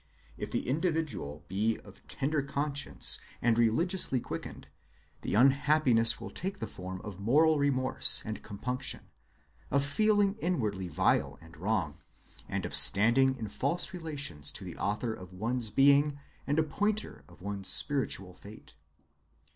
If 0.35 0.49
the 0.49 0.67
individual 0.67 1.45
be 1.47 1.77
of 1.81 2.01
tender 2.07 2.41
conscience 2.41 3.19
and 3.39 3.59
religiously 3.59 4.19
quickened, 4.19 4.67
the 5.21 5.35
unhappiness 5.35 6.19
will 6.19 6.31
take 6.31 6.57
the 6.57 6.65
form 6.65 7.01
of 7.03 7.19
moral 7.19 7.59
remorse 7.59 8.23
and 8.25 8.41
compunction, 8.41 9.01
of 9.69 9.85
feeling 9.85 10.37
inwardly 10.39 10.87
vile 10.87 11.37
and 11.39 11.55
wrong, 11.55 11.99
and 12.49 12.65
of 12.65 12.73
standing 12.73 13.35
in 13.35 13.47
false 13.47 13.93
relations 13.93 14.51
to 14.53 14.63
the 14.63 14.75
author 14.75 15.13
of 15.13 15.33
one's 15.33 15.69
being 15.69 16.17
and 16.47 16.57
appointer 16.57 17.23
of 17.29 17.43
one's 17.43 17.67
spiritual 17.67 18.33
fate. 18.33 18.73